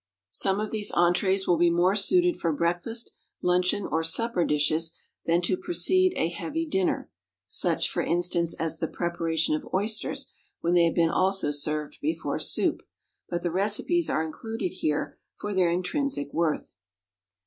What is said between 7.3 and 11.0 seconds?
such, for instance, as the preparations of oysters when they have